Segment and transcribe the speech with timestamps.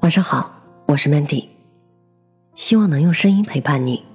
[0.00, 0.48] 晚上好，
[0.86, 1.48] 我是 Mandy，
[2.54, 4.06] 希望能用声音陪伴你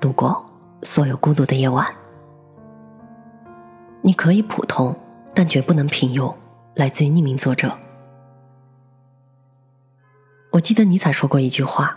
[0.00, 0.44] 度过
[0.82, 1.86] 所有孤独的夜晚。
[4.00, 4.96] 你可以普通，
[5.34, 6.34] 但绝不能平庸。
[6.74, 7.76] 来自于匿名作者。
[10.50, 11.94] 我记得尼采说过一句话：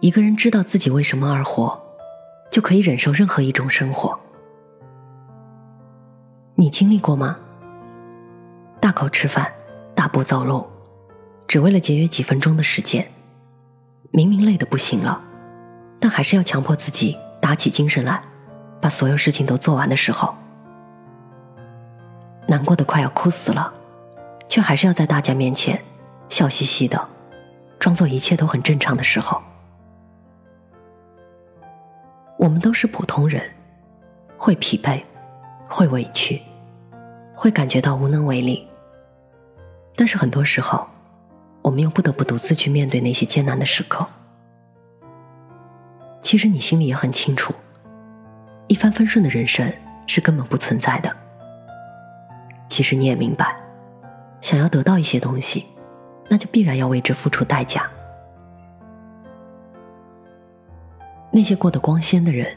[0.00, 1.80] 一个人知道自己为什么而活，
[2.50, 4.20] 就可以忍受任何一种生活。
[6.56, 7.38] 你经历过吗？
[8.78, 9.50] 大口吃饭，
[9.94, 10.66] 大步走路。
[11.52, 13.06] 只为了节约几分钟的时间，
[14.10, 15.22] 明明累得不行了，
[16.00, 18.22] 但还是要强迫自己打起精神来，
[18.80, 20.34] 把所有事情都做完的时候，
[22.48, 23.70] 难过的快要哭死了，
[24.48, 25.78] 却还是要在大家面前
[26.30, 27.06] 笑嘻嘻的，
[27.78, 29.42] 装作一切都很正常的时候，
[32.38, 33.42] 我们都是普通人，
[34.38, 35.02] 会疲惫，
[35.68, 36.40] 会委屈，
[37.34, 38.66] 会感觉到无能为力，
[39.94, 40.88] 但是很多时候。
[41.62, 44.06] 我们又不得不独自去面对那些艰难的时刻。
[46.20, 47.54] 其实你心里也很清楚，
[48.68, 49.72] 一帆风顺的人生
[50.06, 51.16] 是根本不存在的。
[52.68, 53.56] 其实你也明白，
[54.40, 55.66] 想要得到一些东西，
[56.28, 57.88] 那就必然要为之付出代价。
[61.30, 62.56] 那些过得光鲜的人，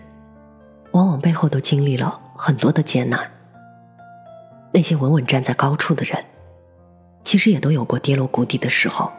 [0.91, 3.19] 往往背后都经历了很多的艰难。
[4.71, 6.23] 那些稳稳站在高处的人。
[7.25, 9.11] 其实也都有过跌落谷底的时候。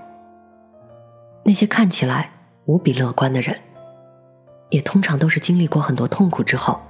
[1.44, 2.30] 那些看起来
[2.64, 3.60] 无比乐观的人，
[4.70, 6.80] 也通常都是经历过很多痛苦之后，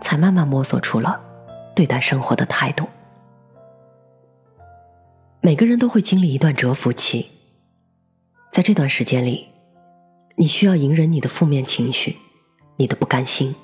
[0.00, 1.20] 才慢慢摸索出了
[1.74, 2.88] 对待生活的态度。
[5.40, 7.30] 每个人都会经历一段蛰伏期，
[8.52, 9.48] 在这段时间里，
[10.36, 12.16] 你需要隐忍你的负面情绪，
[12.76, 13.54] 你的不甘心，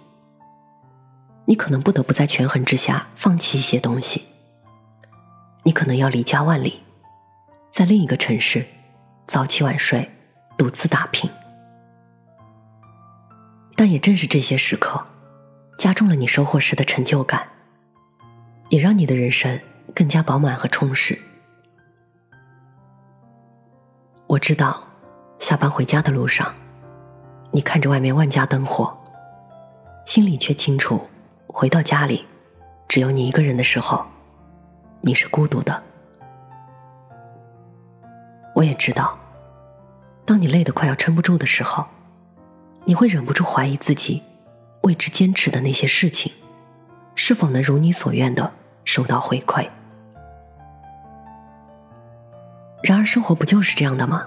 [1.47, 4.23] 你可能不得不在权衡之下放弃一些东西。
[5.65, 6.83] 你可能要离家万里，
[7.71, 8.67] 在另一个城市
[9.27, 10.11] 早起晚睡，
[10.59, 11.29] 独自打拼。
[13.75, 15.03] 但也正是这些时刻，
[15.79, 17.49] 加重了你收获时的成就感，
[18.69, 19.59] 也让你的人生
[19.95, 21.19] 更加饱满和充实。
[24.27, 24.85] 我知道，
[25.39, 26.55] 下班回家的路上，
[27.53, 28.95] 你看着外面万家灯火，
[30.05, 31.01] 心里却清楚，
[31.47, 32.27] 回到家里，
[32.87, 34.05] 只有你一个人的时候。
[35.07, 35.83] 你是孤独的，
[38.55, 39.19] 我也知道。
[40.25, 41.85] 当你累得快要撑不住的时候，
[42.87, 44.23] 你会忍不住怀疑自己
[44.81, 46.33] 为之坚持的那些事情，
[47.15, 48.51] 是否能如你所愿的
[48.87, 49.69] 收到回馈。
[52.83, 54.27] 然而，生活不就是这样的吗？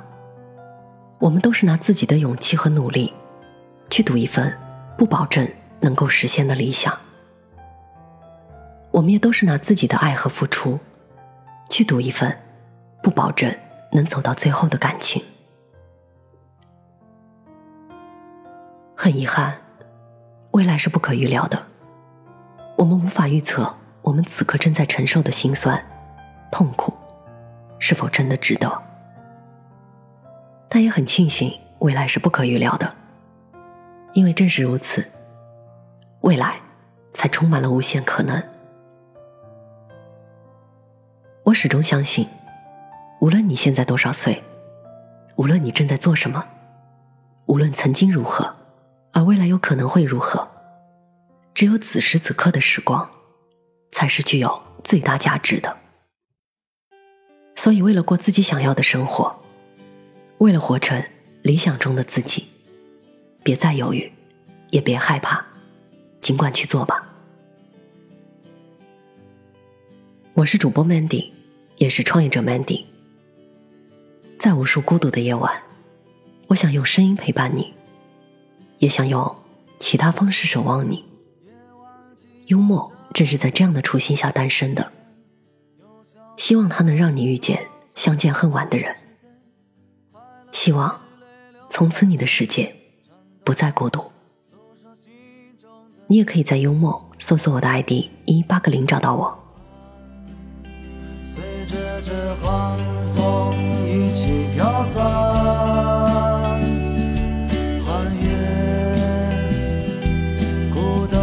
[1.17, 3.11] 我们都是拿自己的勇气和努力，
[3.89, 4.55] 去赌一份
[4.95, 5.49] 不保证
[5.79, 6.95] 能够实现的理想。
[8.97, 10.79] 我们也都是拿自己的爱和付出，
[11.69, 12.35] 去赌一份
[13.03, 13.55] 不保证
[13.91, 15.23] 能走到最后的感情。
[18.95, 19.55] 很遗憾，
[20.49, 21.63] 未来是不可预料的，
[22.75, 23.71] 我们无法预测
[24.01, 25.79] 我们此刻正在承受的心酸、
[26.51, 26.91] 痛苦
[27.77, 28.81] 是否真的值得。
[30.67, 32.91] 但也很庆幸，未来是不可预料的，
[34.13, 35.05] 因为正是如此，
[36.21, 36.55] 未来
[37.13, 38.41] 才充满了无限可能。
[41.59, 42.27] 始终相信，
[43.19, 44.43] 无论你现在多少岁，
[45.37, 46.45] 无论你正在做什么，
[47.47, 48.55] 无论曾经如何，
[49.11, 50.47] 而未来有可能会如何，
[51.55, 53.09] 只有此时此刻的时光，
[53.91, 55.75] 才是具有最大价值的。
[57.55, 59.35] 所以，为了过自己想要的生活，
[60.37, 61.03] 为了活成
[61.41, 62.45] 理想中的自己，
[63.41, 64.11] 别再犹豫，
[64.69, 65.43] 也别害怕，
[66.21, 67.03] 尽管去做吧。
[70.35, 71.35] 我是主播 Mandy。
[71.77, 72.85] 也是创业者 Mandy，
[74.39, 75.61] 在无数孤独的夜晚，
[76.47, 77.73] 我想用声音陪伴你，
[78.79, 79.35] 也想用
[79.79, 81.05] 其他方式守望你。
[82.47, 84.91] 幽默正是在这样的初心下诞生的，
[86.35, 88.95] 希望它能让你遇见相见恨晚的人，
[90.51, 90.99] 希望
[91.69, 92.75] 从此你的世界
[93.43, 94.11] 不再孤独。
[96.07, 99.46] 你也可以在幽默搜索我的 ID 一八个零找到我。
[102.27, 102.77] 这寒
[103.15, 103.55] 风
[103.87, 105.01] 一起飘散，
[107.81, 107.87] 寒
[108.21, 108.27] 夜
[110.73, 111.17] 孤灯，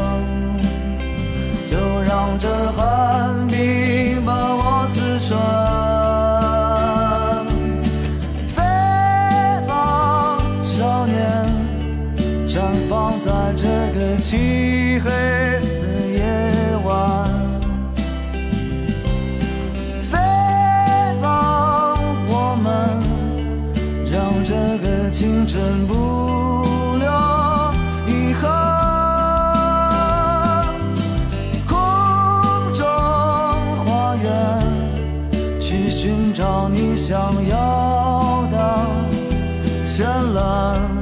[1.67, 5.39] 就让这寒冰把我刺穿。
[8.47, 8.63] 飞
[9.69, 11.23] 吧，少年，
[12.49, 15.11] 绽放在这个漆黑
[25.87, 27.73] 不了
[28.07, 28.43] 遗憾。
[31.67, 31.77] 空
[32.73, 32.85] 中
[33.85, 34.29] 花园，
[35.61, 37.19] 去寻找你想
[37.49, 38.57] 要的
[39.85, 40.94] 绚烂。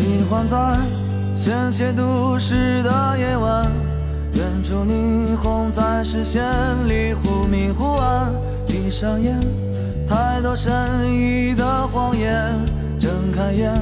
[0.00, 0.56] 喜欢在
[1.36, 3.70] 鲜血都市的夜晚，
[4.32, 6.42] 远处霓虹在视线
[6.88, 8.32] 里忽明忽暗。
[8.66, 9.38] 闭上眼，
[10.08, 12.50] 太多善意的谎言。
[12.98, 13.74] 睁开眼，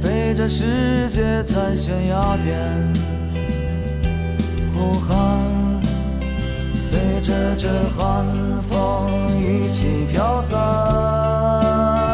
[0.00, 2.92] 陪着世界在悬崖边
[4.72, 5.16] 呼喊，
[6.80, 8.24] 随着这寒
[8.70, 9.10] 风
[9.42, 12.07] 一起飘散。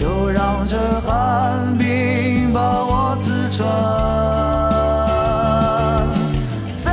[0.00, 3.68] 就让这寒冰把我刺穿。
[6.78, 6.90] 飞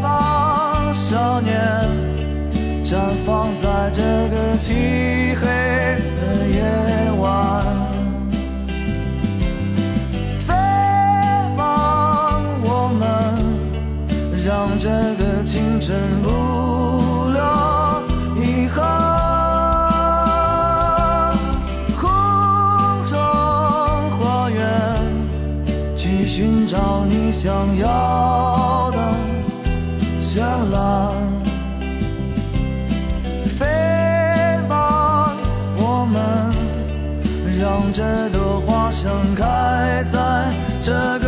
[0.00, 1.58] 吧，少年，
[2.84, 2.94] 绽
[3.26, 5.46] 放在这个漆黑
[6.16, 6.62] 的夜
[7.18, 7.64] 晚。
[10.46, 10.54] 飞
[11.56, 13.02] 吧，我们
[14.44, 16.30] 让这个青春不
[26.16, 28.98] 去寻找你想要的
[30.18, 30.40] 绚
[30.72, 31.12] 烂。
[33.58, 33.66] 飞
[34.66, 35.34] 吧，
[35.76, 36.18] 我们
[37.58, 41.25] 让这朵花盛开在这个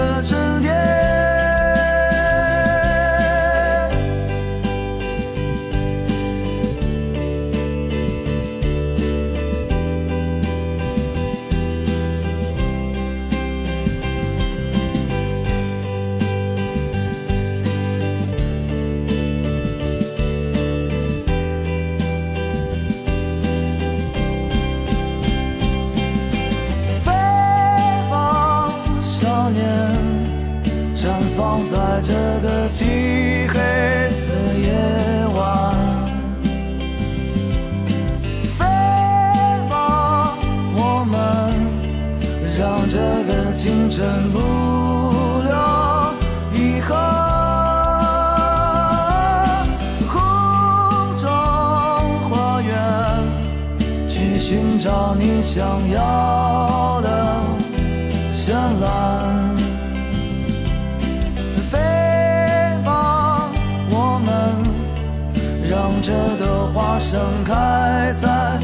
[43.98, 44.38] 个青春不
[45.42, 45.50] 留
[46.52, 46.94] 遗憾。
[50.08, 50.16] 空
[51.18, 51.28] 中
[52.30, 52.78] 花园。
[54.08, 57.40] 去寻找你想要的
[58.32, 59.56] 绚烂。
[61.68, 61.76] 飞
[62.84, 63.50] 吧，
[63.90, 64.28] 我们
[65.68, 68.60] 让这朵花盛开在